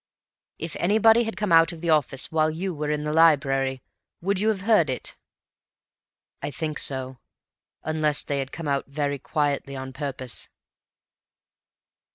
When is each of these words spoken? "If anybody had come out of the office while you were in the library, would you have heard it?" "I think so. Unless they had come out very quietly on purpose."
"If 0.57 0.75
anybody 0.77 1.25
had 1.25 1.37
come 1.37 1.51
out 1.51 1.71
of 1.71 1.79
the 1.79 1.91
office 1.91 2.31
while 2.31 2.49
you 2.49 2.73
were 2.73 2.89
in 2.89 3.03
the 3.03 3.13
library, 3.13 3.83
would 4.19 4.39
you 4.39 4.47
have 4.49 4.61
heard 4.61 4.89
it?" 4.89 5.15
"I 6.41 6.49
think 6.49 6.79
so. 6.79 7.19
Unless 7.83 8.23
they 8.23 8.39
had 8.39 8.51
come 8.51 8.67
out 8.67 8.87
very 8.87 9.19
quietly 9.19 9.75
on 9.75 9.93
purpose." 9.93 10.49